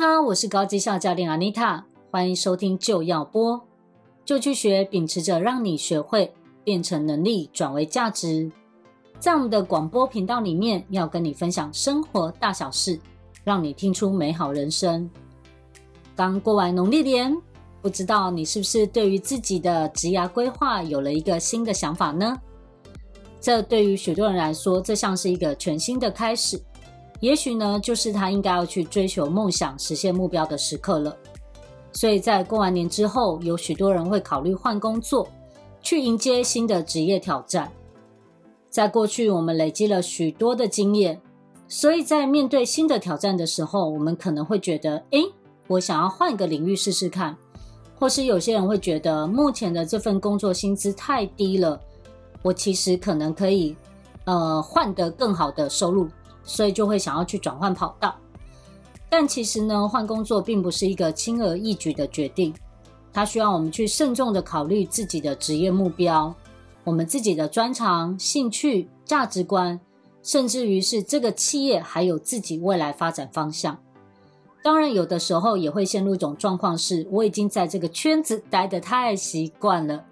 [0.00, 3.60] 好，我是高绩效教练 Anita，欢迎收听就要播，
[4.24, 6.32] 就去学，秉持着让你学会
[6.64, 8.50] 变成能力转为价值。
[9.18, 12.98] 在我们的广播频道里面，要跟你分享生活大小事，
[13.44, 15.06] 让你听出美好人生。
[16.16, 17.36] 刚过完农历年，
[17.82, 22.34] 不知道你是不是对于自己的职涯规划有了一个新的想法呢？
[23.38, 26.58] 这对于许多人来说，这像是一个全新的开始。
[27.20, 31.16] 也许呢，就是他应该要去追求梦想、实现目标的时刻了。
[31.92, 35.28] 所以在过完年之后，有许多人会考虑换工作，
[35.82, 37.70] 去迎接新的职业挑战。
[38.68, 41.20] 在过去，我们累积了许多的经验，
[41.68, 45.24] 所以在面对新的挑战的时候，我们可能会觉得，诶，
[45.66, 47.36] 我想要换一个领域试试看。
[47.98, 51.78] 或是有些人会觉得，目前的这份工作薪资太低了，
[52.40, 53.76] 我其实可能可以，
[54.24, 56.08] 呃，换得更好的收入。
[56.50, 58.12] 所以就会想要去转换跑道，
[59.08, 62.52] 但其实呢，换工作并不是一个轻而易举的决定，
[63.12, 66.34] 它需要我们去慎重的考虑自己的职业目标、
[66.82, 69.80] 我们自己的专长、兴趣、价值观，
[70.24, 73.78] 甚至于是这个企业还有自己未来发展方向。
[74.60, 80.04] 当然，有的时候也会陷入一种状况是，我已经在这个圈子待得太习惯了，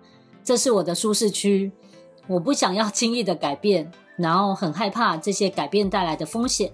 [0.45, 1.73] 这是我的舒适区，
[2.29, 3.91] 我不想要轻易的改变。
[4.19, 6.71] 然后很害怕这些改变带来的风险。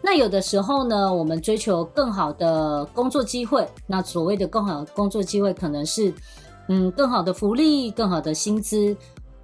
[0.00, 3.68] 那有的时候呢，我们追求更好的工作机会。
[3.86, 6.12] 那所谓的更好的工作机会，可能是
[6.68, 8.96] 嗯更好的福利、更好的薪资，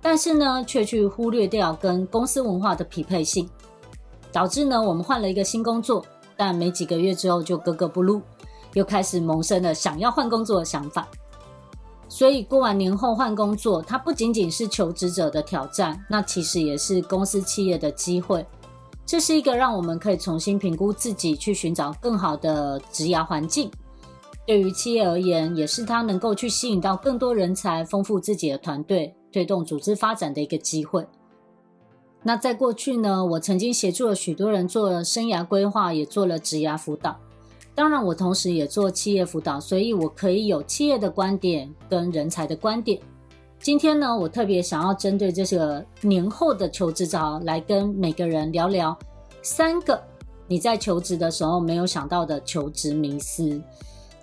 [0.03, 3.49] 但是呢，却去忽略掉跟公司文化的匹配性，
[4.33, 6.05] 导致呢，我们换了一个新工作，
[6.37, 8.21] 但没几个月之后就格格不入，
[8.73, 11.07] 又开始萌生了想要换工作的想法。
[12.09, 18.45] 所以过完年后换工作，它不仅仅是求职者的挑战，那其实也是公司企业的机会。
[19.05, 23.71] 这是一个让我们可以重新评估自己，去寻找更好的职涯环境。
[24.47, 31.07] 对于企业而言，也是它能够去吸引到更多人才，丰富自己的团队，推动组织发展的一个机会。
[32.23, 37.19] 那在过去呢，我曾经协助了许多人做了生涯规划，也做了职涯辅导。
[37.79, 43.01] 当然，我同时也做企业辅导，所以我可以有企业的观点跟人才的观点。
[43.61, 48.99] 今天呢，我特别想要针对这个年后的求职潮来跟每个人聊聊
[49.43, 50.03] 三个
[50.49, 53.63] 你在求职的时候没有想到的求职迷思。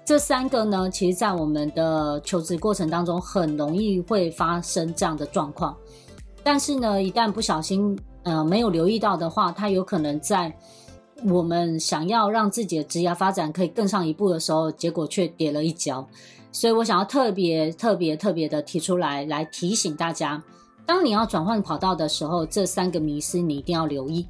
[0.03, 5.73] 这三个呢，其实在我们的求职过程当中很容易会发生这样的状况，
[6.43, 10.53] 但是呢，一旦不小心呃没有留意到的话，它有可能在。
[11.23, 16.05] 我们想要让自己的职业发展可以更上一步的时候，结果却跌了一跤，
[16.51, 20.43] 所以我想要特别特别特别的提出来，来提醒大家，
[20.85, 24.27] 当你要转换跑道的时候，这三个迷思你一定要留意。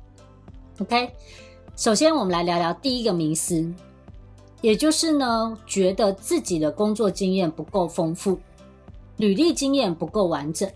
[0.79, 1.11] OK，
[1.75, 3.67] 首先我们来聊聊第一个迷思，
[4.61, 8.37] 也就是呢，觉得自己的工作经验不够丰富，
[9.17, 10.69] 履历经验不够完整，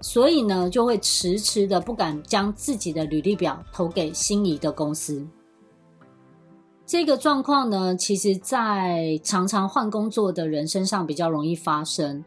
[0.00, 5.26] 所以呢，就会迟迟的不敢将自己的履历表投给心仪的公司。
[6.88, 12.24] 这个状况呢，其实在常常换工作的人身上比较容易发生，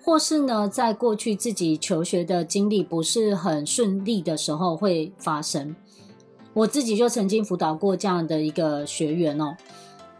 [0.00, 5.74] 或是呢，在过去自己求学的经历不是很顺利的时候会发生。
[6.54, 9.56] 我自己就曾经辅导过这样的一个学员哦，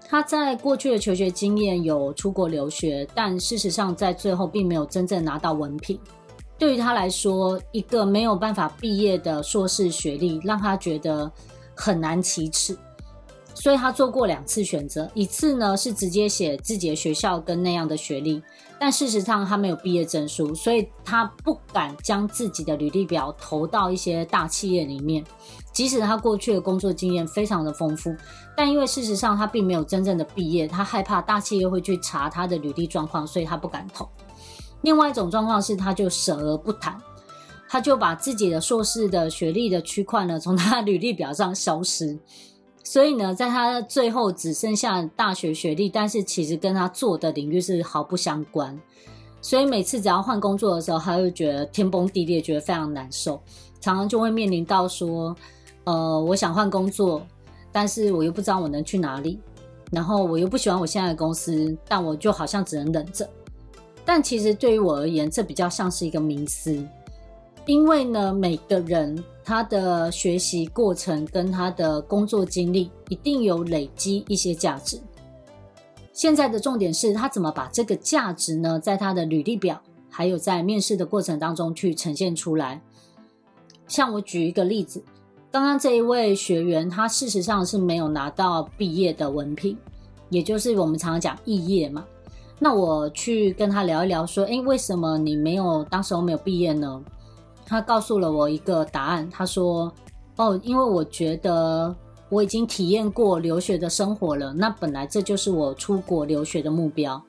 [0.09, 5.97] 他在过去的求学经验有出国留学，但事实上在最后并没有真正拿到文凭。
[6.59, 11.31] 对于他来说，一个没有办法毕业的硕士学历，让他觉得
[11.77, 12.77] 很难启齿。
[13.67, 18.41] 所以他做过两次选择，一次呢是直接写自己的学校跟那样的学历，
[18.79, 25.25] 但事实上他没有毕业证书，所以他不敢将自己的履历表投到一些大企业里面。
[25.73, 28.15] 即使他过去的工作经验非常的丰富，
[28.57, 34.09] 但因为事实上他并没有真正的毕业，他害怕大企业会去查他的履历状况，所以他不敢投。
[34.83, 36.97] 另外一种状况是，他就舍而不谈，
[37.69, 42.17] 他就把自己的硕士的学历的区块呢从他履历表上消失。
[42.87, 48.81] 所以呢，在他最后只剩下大学学历，但是其实跟他做的领域是毫不相关。
[49.43, 53.43] 所以每次只要换工作的时候，他就觉得天崩地裂，觉得非常难受。
[53.81, 55.35] 常常就会面临到说，
[55.83, 57.27] 呃，我想换工作，
[57.73, 59.41] 但是我又不知道我能去哪里，
[59.91, 63.29] 然后我又不喜欢我现在的公司，但我就好像只能忍着。
[64.05, 66.87] 但其实对于我而言，这比较像是一个迷思。
[67.67, 75.01] 因为呢，每个人他的学习过程跟他的工作经历一定有累积一些价值。
[76.13, 82.81] 现在的重点是他怎么把这个价值呢，在他的履历表，还有在面试的过程当中去呈现出来。
[83.89, 85.03] 像我举一个例子，
[85.51, 89.77] 刚刚这一位学员，他事实上是没有拿到毕业的文凭，
[90.31, 92.05] 也就是我们常常讲肄业嘛。
[92.61, 97.03] 那我去跟他聊一聊，说，诶，为什么你没有当时候没有毕业呢？
[97.67, 99.93] 他告诉了我一个答案，他说，
[100.37, 101.95] 哦，因为我觉得
[102.29, 107.21] 我已经体验过留学的生活了，那本来这就是我出国留学的目标，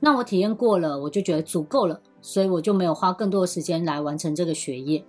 [0.00, 5.04] 那我体验过了，我就觉得足够了，所以我就没有花更多的时间来完成这个学业。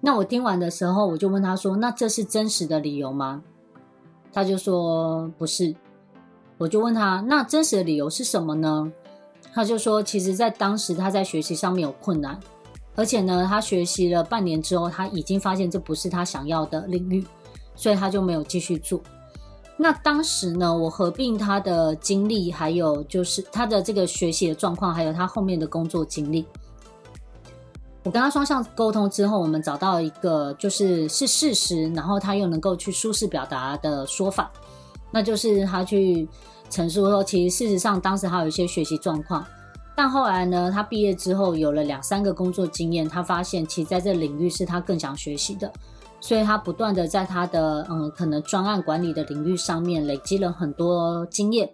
[0.00, 3.42] 那我听完的时候，我就问他说，那这是真实的理由吗？
[4.32, 5.74] 他就说不是。
[6.56, 8.92] 我就问他，那真实的理由是什么呢？
[9.52, 12.38] 他就说，其实，在当时他在学习上面有困难，
[12.96, 17.24] 而且呢，他学习了半年之后，他已经发现这不是他想要的领域，
[17.74, 19.00] 所以他就没有继续做。
[19.76, 26.46] 那当时呢，我合并他的经历，还有就是他的这个学习的状况，还有他后面的工作经历，
[28.04, 34.52] 我跟他双向沟通之后，我们找到一个就是是事实，然后他又能够去舒适表达的说法。
[35.10, 36.28] 那就是他去
[36.70, 39.44] 陈述说，其实事实上当时他有一些学习状况，
[39.96, 45.72] 但后来呢，他毕业之后有了两三个工作经验，他发现其实在这领域是他更想学习的，
[46.20, 51.70] 所以他不断的在他的嗯可能专案管理的领域上面累积了很多经验，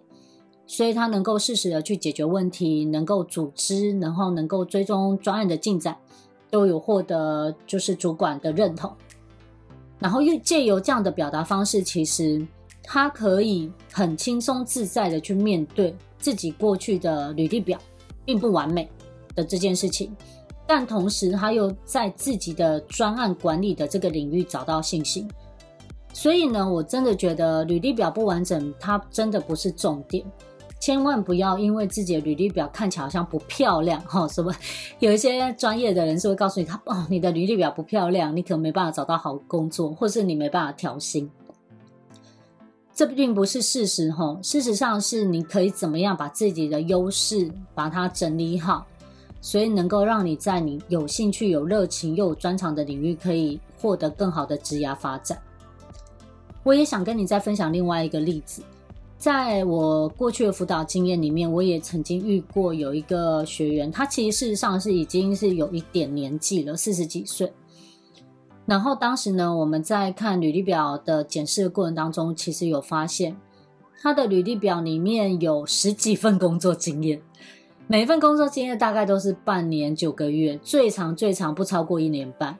[0.67, 5.97] 所以他能够适时的去解决问题，能够组织，然后能够追踪专案的进展，
[6.49, 8.93] 都有获得就是主管的认同，
[9.97, 12.45] 然后又借由这样的表达方式，其实。
[12.83, 17.79] 他可以很轻松自在的去面对自己过去的履历表
[18.25, 18.89] 并不完美
[19.35, 20.15] 的这件事情，
[20.67, 25.29] 但同时他又在自己的专案管理的这个领域找到信心。
[26.13, 30.25] 所以呢，我真的觉得履历表不完整，它真的不是重点。
[30.79, 34.51] 千万不要因为自己的履历表看起来好像不漂亮哈，什么
[34.97, 41.29] 有一些专业的人是会告诉你他哦，你的履历表不漂亮，你可能没办法找到好工作，或是你没办法调薪。
[43.01, 48.85] 这并不是事实哈，事实上是你可以怎么样把自己的优势把它整理好，
[49.41, 55.35] 所以能够让你在你有兴趣、有热情又有专长的领域可以获得更好的职涯发展。
[56.61, 58.61] 我也想跟你再分享另外一个例子，
[59.17, 67.51] 在我过去的辅导经验里面，我也曾经遇过有一个学员，他其实事实上是已经是有一点年纪了，四十几岁。
[68.71, 73.35] 然后当时呢，我们在看履历表的检视的过程当中，其实有发现
[74.01, 77.21] 他的履历表里面有十几份工作经验，
[77.87, 82.57] 每一份工作经验大概都是半年九个月，最长最长不超过一年半。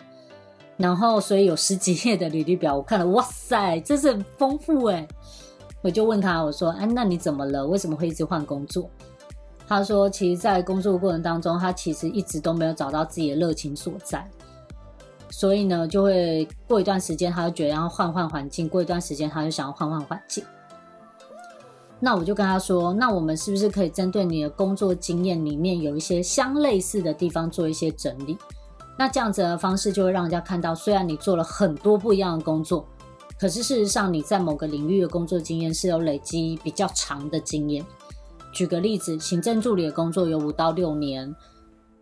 [0.76, 5.08] 然后所以有十几页的履历表，我看了，哇塞，这是很丰富诶。
[5.82, 7.66] 我就问他，我说，哎，那你怎么了？
[7.66, 8.90] 为什么会一直换工作？
[9.66, 14.30] 他说，其实，在工作过程当中，他其实一直都没有找到自己的热情所在。
[15.32, 20.44] 所以呢，就会过一段时间，他就觉得要换换环境；过一段时间，他就想要换换环境。
[22.00, 28.38] 那我就跟他说：“那我们是不是可以针对你的工作经验里面有一些相类似的地方做一些整理？
[28.98, 32.86] 那这样子的方式就会让人家看到，虽然你做了很多不一样的工作，
[33.40, 37.86] 可是事实上你在某个领域的工作经验是有累积比较长的经验。
[38.52, 41.34] 举个例子，行政助理的工作有五到六年。”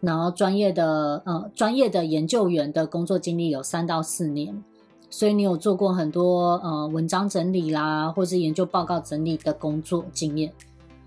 [0.02, 4.64] 然后专业的呃专业的研究员的工作经历有三到四年，
[5.10, 10.52] 所以你有做过很多呃文章整理啦，或是研究报告整理的工作经验，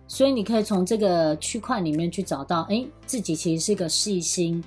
[0.07, 4.63] 所以你可以从这个区块里面去找到，哎，自己其实是一个细心，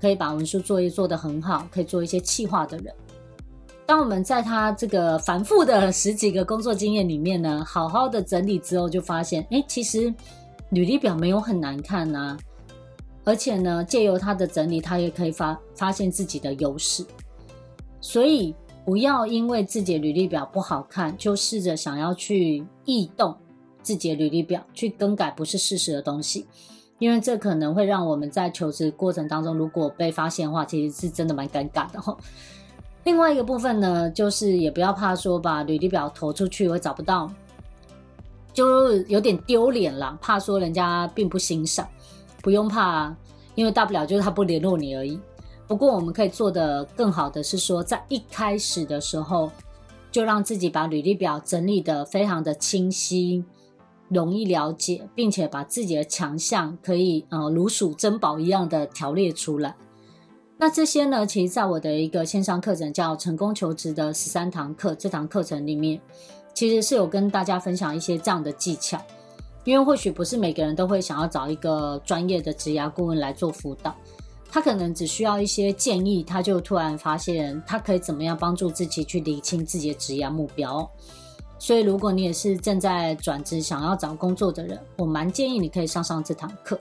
[0.00, 2.92] 可以把文书作业做得很好，可以做一些企划的人。
[3.86, 10.12] 当我们在他这个繁复的十几个工作经验里面呢，好好的整理之后，就发现，哎，其实
[10.70, 12.36] 履历表没有很难看呐。
[13.28, 17.04] 而且呢，借由他的整理，他也可以发发现自己的优势。
[18.00, 18.54] 所以
[18.86, 23.36] 不要因为自己的履历表不好看，就试着想要去异动
[23.82, 26.46] 自己的履历表，去更改不是事实的东西，
[26.98, 32.00] 因为这可能会让我们在求职过程当中，如果被发现的话，其实是真的蛮尴尬的。
[33.04, 37.30] 另外一个部分呢，就是也不要怕说把履历表投出去会找不到，
[38.54, 41.86] 就有点丢脸啦，怕说人家并不欣赏。
[42.42, 43.16] 不用怕啊，
[43.54, 45.18] 因为大不了就是他不联络你而已。
[45.66, 49.50] 不过我们可以做的更好的是说，在一开始的时候，
[50.10, 53.44] 就让自己把履历表整理得非常的清晰、
[54.08, 59.76] 容易了解，并且把自己的强项可以呃如数珍宝一样的条列出来。
[60.56, 66.00] 那这些呢，其实在我的一个线上课程叫《成功求职的十三堂课》这堂课程里面，
[66.54, 68.98] 其实是有跟大家分享一些这样的技巧。
[69.64, 73.94] 因为或许不是每个人都会想要找一个专业的职涯顾问来做辅导，
[74.50, 80.88] 他可能只需要一些建议，他就突然发现他可以怎么样帮助自己去理清自己的职涯目标。
[81.58, 86.78] 所以如果你也是正在转职想要找工作的人，我蛮建议你可以上上这堂课。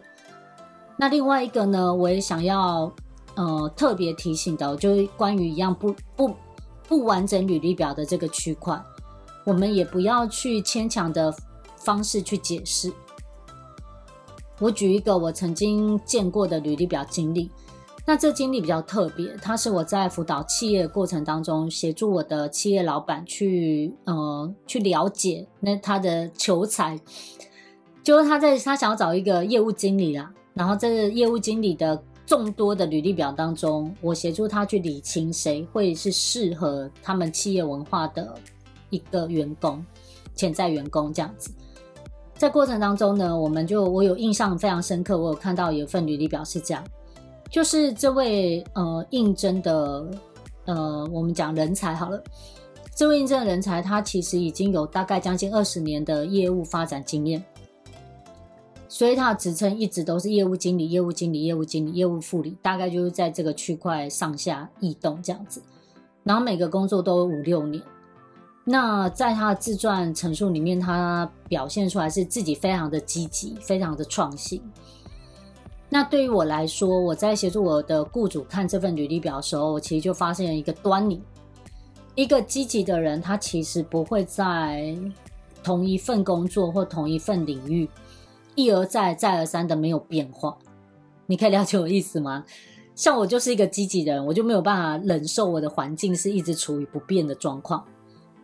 [0.96, 2.92] 那另外一个呢，我也想要
[3.36, 6.34] 呃特别提醒的，就是关于一样不不
[6.88, 8.80] 不完整履历表的这个区块，
[9.46, 11.34] 我们也不要去牵强的
[11.88, 12.92] 方式去解释。
[14.60, 17.50] 我举一个我曾经见过的履历表经历。
[18.06, 27.00] 那这经历比较特别，它是我在辅导企业的过程当中，协助我的企业老板去呃去了解那他的求才，
[28.04, 38.34] 就是他在他想要找一个业务经理啦，然后这个业务经理的众多的履历表当中，我协助他去理清谁会是适合他们企业文化的
[38.90, 39.86] 一个员工，
[40.34, 41.52] 潜在员工这样子。
[42.38, 46.84] 在过程当中呢，我们就我有印象非常深刻，我有看到有一份履历表是这样。
[47.50, 50.06] 就是这位呃应征的
[50.66, 52.22] 呃，我们讲人才好了。
[52.96, 57.44] 这位应征人才，他其实已经有大概将近二十年的业务发展经验，
[58.88, 65.62] 所以他的职称一直都是业务经理、业务经理、业务经理、业务副理，大概就是在这个区块上下异动这样子。
[66.24, 67.82] 然后每个工作都五六年。
[68.70, 74.62] 那在他的自传陈述里面，他表现出来是自己非常的积极，非常的创新。
[75.88, 81.24] 那对于我来说，我在协助我的雇主看这份履历表的时候，我其实就发现了一个端倪：
[82.14, 84.94] 一个积极的人，他其实不会在
[85.64, 87.90] 同一份工作或同一份领域
[88.56, 90.58] 一而再、再而三的没有变化。
[91.26, 92.44] 你可以了解我意思吗？
[92.96, 97.82] 像我就是一个积极的人，我就没有办法忍受我的环境是一直处于不变的状况。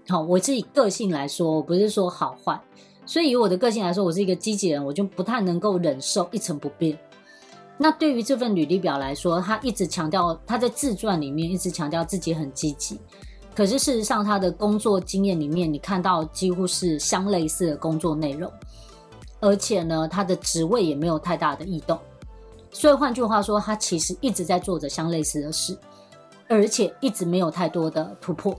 [0.09, 2.59] 好，我自己个性来说，我不是说好坏，
[3.05, 6.97] 所以以我的个性来说，我是一个积极人，我就不太能够忍受一成不变。
[7.77, 12.99] 那对于这份履历表来说，他一直强调他在自传里面一直强调自己很积极，
[13.55, 18.51] 可是事实上他的工作经验里面，你看到几乎是相类似的工作内容，
[19.39, 21.97] 而且呢，他的职位也没有太大的异动，
[22.71, 25.77] 所以换句话说，他其实一直在做着相类似的事，
[26.49, 28.53] 而且一直没有太多的突破。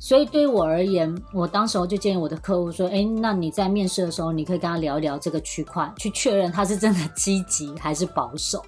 [0.00, 8.64] 所以对于我而言，我当时候就建议我的客户说：“诶，那你在面试的时候，你可以跟他聊一聊这个区块，去确认他是真的积极还是保守。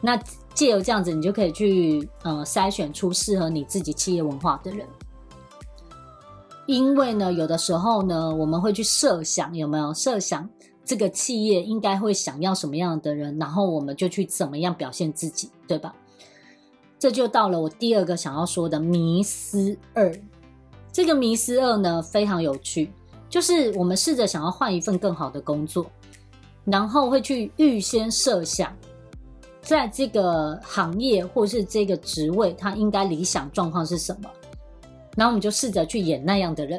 [0.00, 0.16] 那
[0.54, 4.86] 借由这样子，你就可以去呃筛选出适合你自己企业文化的人。
[6.66, 10.48] 因为呢，有的时候呢，我们会去设想有没有设想
[10.84, 15.92] 这个企业应该会想要什么样的人，然后我们就去怎么样表现自己，对吧？
[17.00, 20.14] 这就到了我第二个想要说的迷思二。
[20.92, 22.92] 这个迷思二呢，非常有趣，
[23.30, 25.86] 就是我们试着想要换一份更好的工作，
[26.66, 28.76] 然后会去预先设想，
[29.62, 34.30] 在这个行业或是这个职位，它应该理想状况是什么，
[35.16, 36.78] 然后我们就试着去演那样的人。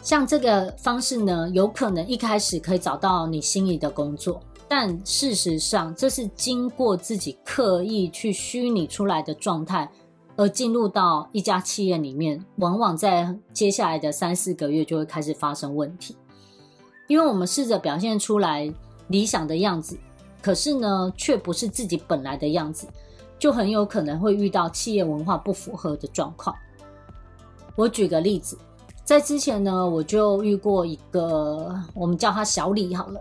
[0.00, 9.90] 像这个方式呢，有可能一开始可以找到你心仪的工作，但事实上这是经过自己刻意去虚拟出来的状态。
[10.38, 16.16] 而进入到一家企业里面，往往在接下来的三四个月就会开始发生问题，
[17.08, 18.72] 因为我们试着表现出来
[19.08, 19.98] 理想的样子，
[20.40, 22.86] 可是呢，却不是自己本来的样子，
[23.36, 26.54] 就很有可能会遇到企业文化不符合的状况。
[27.74, 28.56] 我举个例子，
[29.02, 33.20] 在之前呢，我就遇过一个，我们叫他小李好了。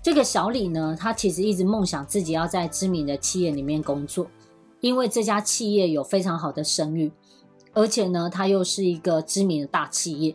[0.00, 4.28] 这个小李呢，他其实一直梦想自己要在知名的企业里面工作。
[4.82, 7.12] 因为这家企业有非常好的声誉，
[7.72, 10.34] 而且呢，它又是一个知名的大企业。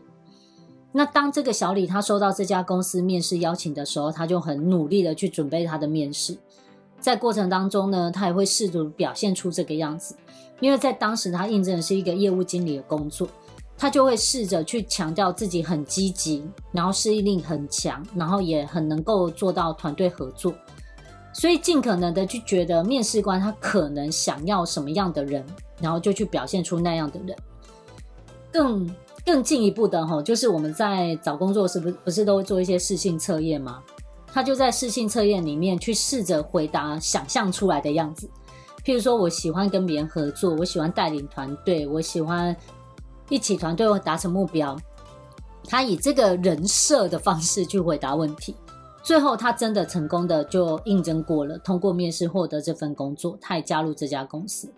[0.94, 6.38] 那当这个小李他收到这家公司面试邀请的时候，他就很努力的去准备他的面试。
[6.98, 10.16] 在过程当中呢，他也会试图表现出这个样子。
[10.62, 13.27] 因为在当时他应征的是一个业务经理的工作，
[13.77, 20.54] 他就会试着去强调自己很积极，然后适应力很强，然后也很能够做到团队合作。
[21.38, 25.46] 所以尽可能的去觉得面试官他可能想要什么样的人，
[25.79, 27.38] 然后就去表现出那样的人。
[28.51, 33.84] 更更进一步的哈，就是我们在找工作是不是不是都会做一些试性测验吗？
[34.34, 38.27] 他就在试性测验里面去试着回答想象出来的样子。
[38.84, 42.56] 譬如说我喜欢跟别人合作，我喜欢带领团队，我喜欢
[43.29, 44.75] 一起团队达成目标。
[45.65, 48.56] 他以这个人设的方式去回答问题。
[49.08, 54.70] 最后，他真的成功的就应征过了，通过面试获得这份工作，他也加入这家公司。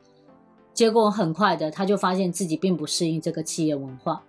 [0.72, 4.22] 结果很快的，他就发现自己并不适应这个企业文化。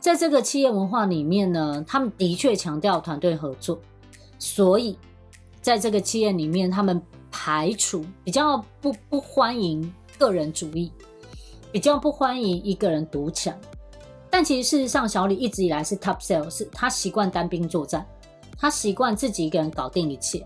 [0.00, 3.78] 在这个企业文化里面呢，他们的确强调团队合作，
[4.40, 4.98] 所以
[5.62, 10.90] 在这个企业里面，他们排除比较不不欢迎个人主义，
[11.70, 13.56] 比较不欢迎一个人独强。
[14.28, 18.04] 但其实事实上，小李一直以来是 top sales，他习惯单兵作战，
[18.58, 20.44] 他习惯自己一个人搞定一切。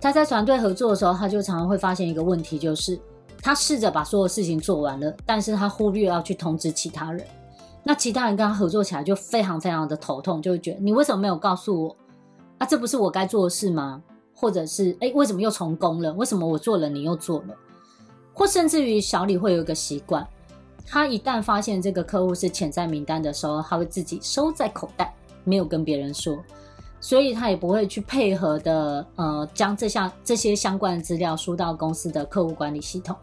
[0.00, 2.98] 他在团队合作的时候，他就常常会发现一个问题，就是
[3.42, 7.26] 他试着把所有事情做完了，但是他忽略要去通知其他人。
[7.82, 11.96] 那其他人跟他合作起来就非常非常的头痛，就会觉得你为什么没有告诉我？
[12.58, 14.02] 啊，这不是我该做的事吗？
[14.34, 16.12] 或者是哎，为什么又重工了？
[16.14, 17.54] 为什么我做了你又做了？
[18.32, 20.26] 或甚至于小李会有一个习惯，
[20.86, 26.38] 他一旦发现这个客户是潜在名单的时候，他会自己收在口袋，没有跟别人说。
[27.00, 33.16] 所以他也不会去配合的，呃，将这项这些相关的资料输到公司的客户管理系统。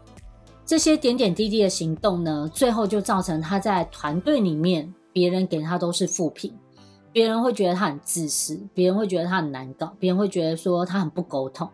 [0.66, 6.52] 这些点点滴滴的行动呢，最后就造成他在团队里面，别人给他都是负评，
[7.12, 11.66] 别人会觉得他很自私，别人会觉得他很难搞，别人会觉得说他很不沟通。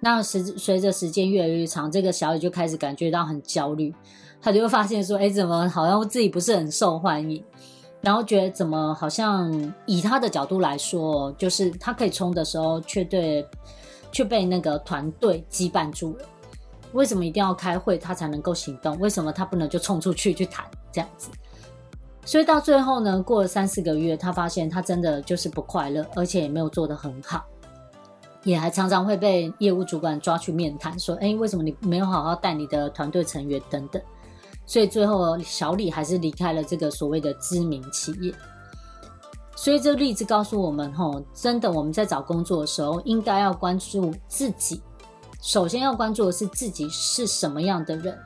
[0.00, 3.92] 那随随着时间越来越长，这个小雨就开始感觉到很焦虑，
[4.40, 7.44] 他就会发现说，哎，怎么好像自己不是很受欢迎？
[8.04, 9.50] 然后觉得怎么好像
[9.86, 13.48] 以他的角度来说，就是他可以冲的时候，却对
[14.12, 16.26] 却被那个团队羁绊住了。
[16.92, 18.98] 为什么一定要开会他才能够行动？
[19.00, 21.30] 为什么他不能就冲出去去谈这样子？
[22.26, 27.42] 所以到最后呢，过了三四个月，他发现他真的就是不快乐，而且也没有做得很好，
[28.44, 34.00] 也还常常会被业务主管抓去面谈，说：“哎，为什么你没有好好带你的团队成员？”等等。
[34.66, 38.34] 所以最后，小李还是离开了这个所谓的知名企业。
[39.56, 44.82] 所以这个例子告诉我们，吼，真的我们在找工作的时候，应该要关注自己。
[45.40, 48.18] 首先要关注的是自己是什么样的人，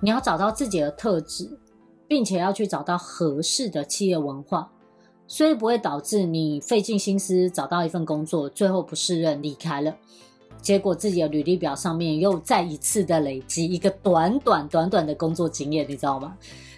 [0.00, 1.58] 你要找到自己的特质，
[2.06, 4.70] 并且要去找到合适的企业文化，
[5.26, 9.96] 所以不会导致你费尽心思找到一份工作，最后不适任离开了。
[10.60, 16.36] 结果自己的履历表上面又再一次的累积一个短短短短的工作经验，你知道吗？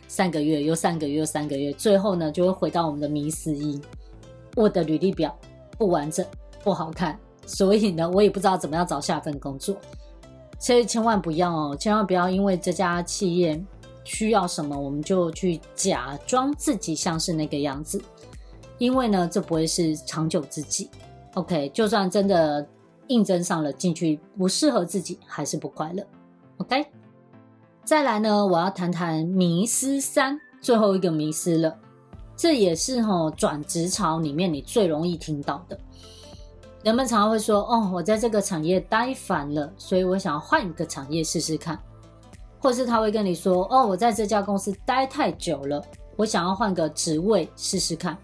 [0.09, 3.81] 三个月又三个月又三个月，最后呢就会回到我们的迷思一：
[4.57, 5.37] 我的履历表
[5.79, 6.25] 不完整、
[6.63, 9.77] 不好看，所以呢我也不知道怎么样找下份工作。
[10.59, 13.59] 所以千万不要哦，千万不要因为这家企业
[14.05, 18.01] 需要什么，我们就去假装自己像是那个样子，
[18.79, 20.91] 因为呢这不会是长久之计。
[21.35, 22.67] OK，就算真的。
[23.09, 26.05] 应征上了进去不适合自己，还是不快乐。
[26.59, 26.87] OK，
[27.85, 31.77] 再来呢，我要谈谈迷失三，最后一个迷失了。
[32.37, 35.79] 这也是哈转职潮里面你最容易听到的。
[36.83, 41.79] 人们常常会说：“哦，我在这个产业待烦了，所以我想要换一个产业试试看。”
[42.59, 45.85] 或是他会跟你说：“哦，我在这家公司待太久了，
[46.17, 48.17] 我想要换个职位试试看。”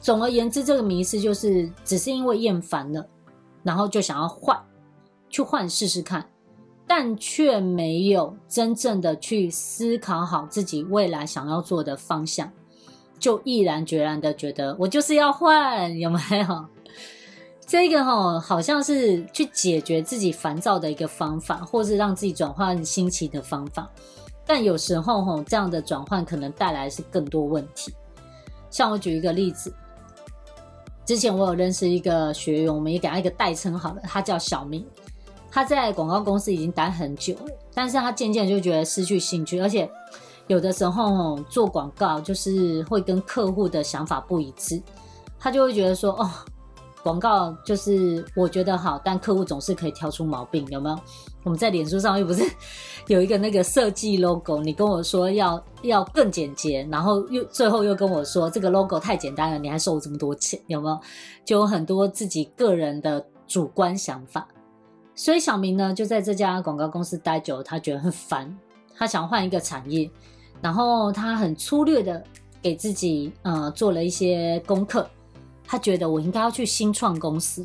[0.00, 3.06] 总而言之，这个迷失就是只是因为厌烦了。
[3.66, 4.56] 然后就想要换，
[5.28, 6.24] 去换试试看，
[6.86, 12.48] 但却没有真正的去思考好自己未来想要做的方向，
[13.18, 16.64] 就毅然决然的觉得我就是要换，有没有？
[17.66, 23.90] 这个齁，好像是去解决自己烦躁的一个方法，或是让自己转换心情的方法。
[24.46, 27.92] 但有时候，这样的转换可能带来是更多问题。
[28.70, 29.74] 像我举一个例子。
[31.06, 34.84] 之前我有认识一个学员，我们也给他一个代称好了，他叫小明。
[35.50, 39.88] 他在广告公司已经待很久了，但是他渐渐就觉得失去兴趣，而且
[40.48, 44.82] 有的时候做广告就是会跟客户的想法不一致，
[45.38, 46.28] 他就会觉得说哦。
[47.02, 50.98] 广告就是我觉得好，但客户总是可以挑出毛病，有没有？
[51.46, 52.42] 我们在脸书上又不是
[53.06, 61.00] 有一个那个设计 logo，你跟我说要要更简洁，然后又最后又跟我说这个 logo 太简单了，你还收我这么多钱，有没有？
[61.44, 64.48] 就有很多自己个人的主观想法，
[65.14, 68.52] 所以小明呢就在这家广告公司待久了，他觉得很烦，
[68.96, 70.10] 他想换一个产业，
[70.60, 72.20] 然后他很粗略的
[72.60, 75.08] 给自己呃做了一些功课。
[75.64, 77.64] 他觉得我应该要去新创公司，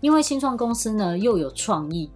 [0.00, 2.10] 因为新创公司呢又有创意，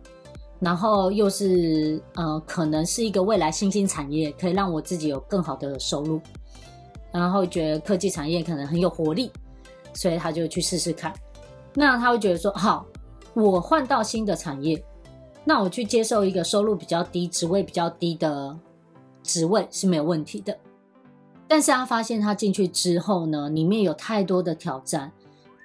[0.59, 6.21] 然后又是呃可能是一个未来新兴产业，可以让我自己有更好的收入。
[7.13, 9.31] 然后觉得科技产业可能很有活力，
[9.95, 11.13] 所以他就去试试看。
[11.75, 12.87] 那他会觉得说，好，
[13.35, 14.83] 我换到新的产业，
[15.45, 18.59] 那我去接受一个收入比较低、职位比较低的
[19.23, 20.59] 职位是没有问题的。
[21.49, 25.13] 但是他发现他进去之后呢，里面有太多的挑战。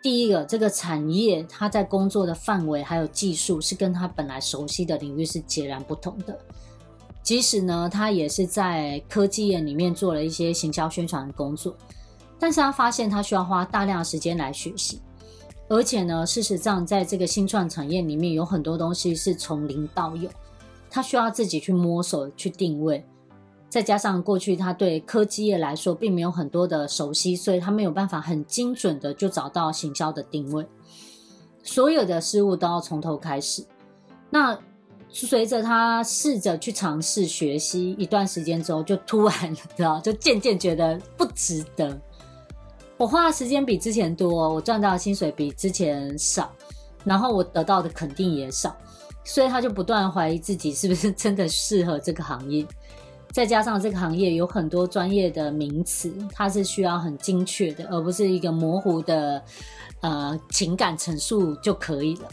[0.02, 6.38] 第一个，这个产业他在工作的范围还有技术是跟他本来熟悉的领域是截然不同的。
[7.22, 11.76] 即使呢，他也是在科技业里面做了一些行销宣传的工作，
[12.40, 15.00] 但是他发现他需要花大量的时间来学习，
[15.70, 20.28] 而且呢，事实上在这个新创产业里面有很多东西是从零到有，
[20.90, 23.06] 他需要自己去摸索去定位。
[23.72, 30.68] 再加上过去他对科技业来说并没有很多的熟悉，所以他没有办法很精准的就找到行销的定位，
[31.64, 33.66] 所有的事物都要从头开始。
[34.30, 34.60] 那
[35.08, 41.98] 随着他试着去尝试学习一段时间之后，就突然 知道，就渐渐觉得不值得。
[42.98, 46.52] 我花的时间比之前多，我赚到的薪水比之前少，
[47.06, 48.76] 然后我得到的肯定也少，
[49.24, 52.68] 所以他就不断怀疑自己是不是真的适合这个行业。
[53.34, 59.41] 再加上这个行业有很多专业的名词，它是需要很精确的，而不是一个模糊的
[60.02, 62.28] 呃情感陈述就可以了。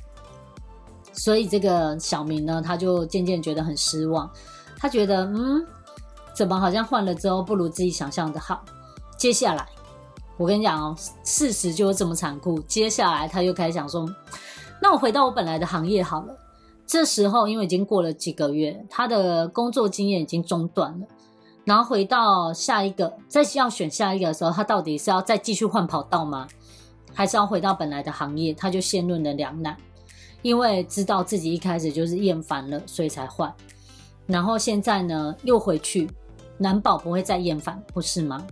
[1.12, 4.28] 所以这个小明呢，他就渐渐觉得很失望。
[4.76, 5.64] 他觉得，嗯，
[6.34, 8.64] 怎么好像换了之后不如自己想象的好？
[9.16, 9.66] 接下来，
[10.37, 12.61] 我跟你讲哦，事实就是这么残酷。
[12.62, 14.08] 接下来他又开始想说，
[14.80, 16.37] 那我回到我本来的行业好了。
[16.88, 21.07] 这时候，因为已经过了几个月，他的工作经验已经中断了。
[21.66, 26.48] 然后回到下一个，再要选下一个的时候，他到底是要再继续换跑道吗？
[27.12, 28.55] 还是要回到本来的行业？
[28.55, 29.77] 他就陷入了两难，
[30.40, 33.53] 因为知道自己一开始就是厌烦了，所以才换。
[34.27, 36.09] 然后现在呢，又回去，
[36.57, 38.42] 难保不会再厌烦，不是吗？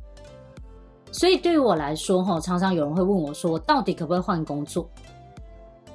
[1.11, 4.87] 所以对于我来说，哈，常常有人会问我说，我到底可不可以换工作？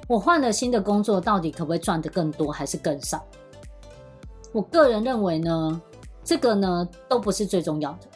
[0.08, 3.24] 我换了新的工作，到底可不可以赚得更多，还是更少？
[4.52, 5.80] 我个人认为呢，
[6.22, 8.08] 这个呢都不是最重要的。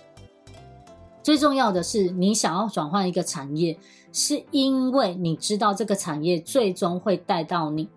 [1.22, 3.79] 最重要的是，你想要转换一个产业，
[4.12, 7.88] 是因为你知道这个产业最终会带到你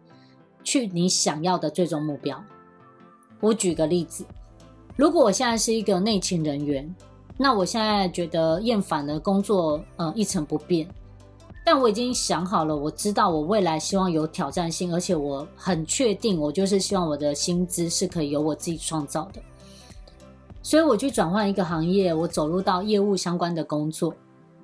[0.64, 2.42] 去你想要的最终目标。
[3.40, 4.26] 我举个例子，
[4.96, 6.96] 如果我现在是一个内勤人员，
[7.38, 10.88] 那我现在觉得厌烦了工作，呃，一成不变。
[11.72, 19.40] 但我已经想好了，我知道我未来希望有挑战性，而且我很确定，我就是希望我的薪资是可以由我自己创造的。
[20.64, 24.12] 所以我去转换一个行业，我走入到业务相关的工作，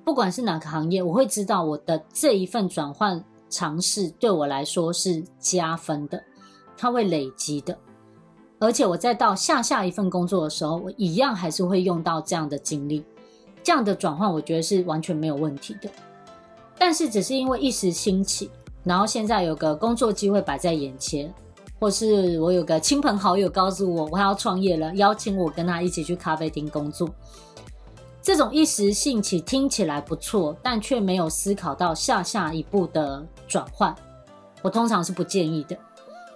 [0.04, 6.20] 不管是哪个行业，我会知道我的这一份转换尝试对我来说是加分的，
[6.76, 7.78] 它会累积的。
[8.58, 13.04] 而且我再到下下一份工作的时候，我一样还是会用到这样的经历，
[13.62, 15.88] 这样的转换，我觉得是完全没有问题的。
[16.78, 18.50] 但是只是因为一时兴起，
[18.84, 21.32] 然后现在有个工作机会摆在眼前，
[21.80, 27.08] 或是我有个亲朋好友告诉我我要创业了，邀请我跟他一起去咖啡厅工作。
[28.22, 33.94] 这种一时兴起听起来不错，但却没有思考到下下一步的转换，
[34.62, 35.76] 我通常是不建议的，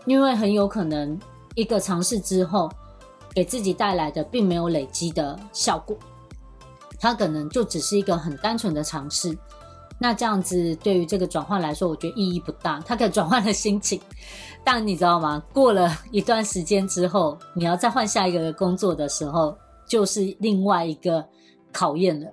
[0.07, 1.19] 因为很有可能
[1.57, 2.71] 一个尝试之后，
[3.35, 5.97] 给自己带来的并没有累积的效果，
[6.99, 9.37] 它可能就只是一个很单纯的尝试。
[10.03, 12.83] 那这样子对于这个转换来说，我觉得意义不大。
[12.87, 14.01] 它可以转换了心情，
[14.65, 15.43] 但你知道吗？
[15.53, 19.55] 过了一段时间之后，你要再换下一个工作的时候，
[19.87, 21.23] 就是另外一个
[21.71, 22.27] 考验了。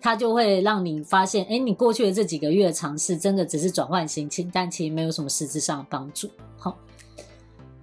[0.00, 6.26] 它就会让你发现，诶，你过去的这几个月尝试，真的只是转换心情，但其实没有什么实质上的帮助。
[6.56, 6.74] 好，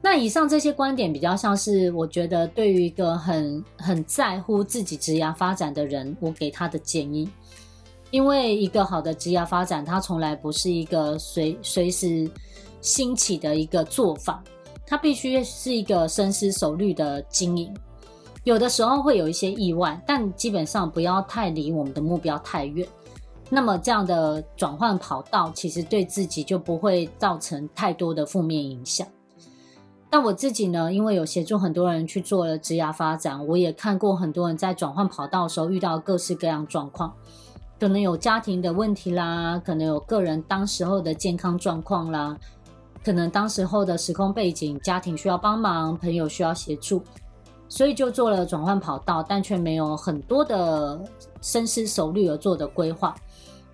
[0.02, 7.30] 那以上这些观点比较像是，我觉得对于一个很很在乎自己职业发展的人，我给他的建议。
[8.12, 12.30] 因为一个好的职业发展，它从来不是一个随随时
[12.82, 14.42] 兴起的一个做法，
[14.86, 17.74] 它必须是一个深思熟虑的经营。
[18.44, 22.88] 有的时候会有一些意外，但基本上不要太离我们的目标太远。
[23.50, 29.06] 那么这样的转换跑道，其实对自己就不会造成太多的负面影响。
[30.10, 37.14] 但我自己呢，因为有协助很多人去做了职业发展，我也看过很多人在转换跑道的时候遇到各式各样状况。
[37.80, 42.36] 可能有家庭的问题啦，可能有个人当时候的健康状况啦，
[43.04, 47.04] 可能当时候的时空背景，家庭需要帮忙，朋友需要协助，
[47.70, 51.00] 所以就做了转换跑道，但却没有很多的
[51.42, 53.14] 深思熟虑而做的规划，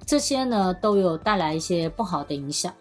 [0.05, 2.73] 这些呢都有带来一些不好的影响。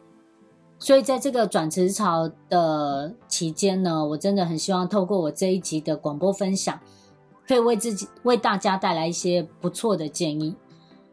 [0.81, 6.81] 所以在这个转职潮的期间呢，我真的很希望透过我这一集的广播分享，
[7.47, 10.57] 可以为自己为大家带来一些不错的建议。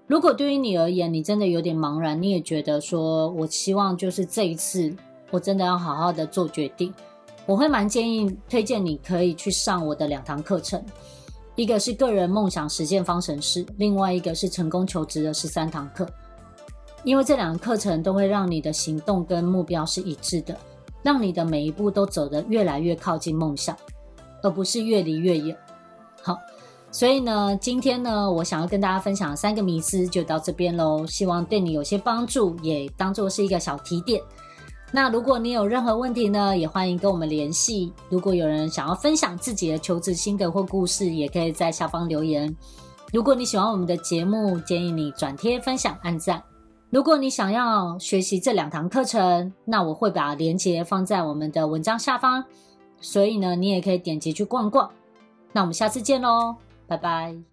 [0.10, 4.91] 如果对于你而言，你真的有点茫然，你也觉得说，我希望就是这一次，
[5.30, 6.91] 我真的要好好的做决定，
[7.45, 10.84] 我会蛮建议推荐你可以去上我的两堂课程，
[11.54, 16.08] 一个是个人梦想实现方程式，另外一个是成功求职的十三堂课，
[17.04, 20.58] 因为这两个课程都会让你的行动跟目标是一致的，
[21.04, 23.78] 让你的每一步都走得越来越靠近梦想，
[24.41, 25.56] 而不是越离越远。
[26.91, 31.06] 所以呢，今天呢，我想要跟大家分享三个迷思，就到这边喽。
[31.06, 34.21] 希望对你有些帮助，也当做是一个小提点。
[34.91, 37.93] 那如果你有任何问题呢，也欢迎跟我们联系。
[38.10, 42.56] 如果有人想要分享自己的求职心得或故事，也可以在下方留言。
[43.13, 46.41] 如果你喜欢我们的节目，建议你转贴、分享、按赞。
[46.89, 52.43] 如果你想要学习这两堂课程，那我会把链接放在我们的文章下方，
[52.99, 54.89] 所以呢，你也可以点击去逛逛。
[55.52, 56.56] 那我们下次见喽，
[56.89, 57.49] 拜拜。